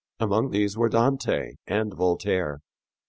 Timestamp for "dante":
0.89-1.53